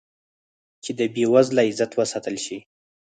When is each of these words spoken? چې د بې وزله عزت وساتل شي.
چې 0.83 0.91
د 0.99 1.01
بې 1.13 1.25
وزله 1.33 1.61
عزت 1.69 1.91
وساتل 1.99 2.35
شي. 2.45 2.57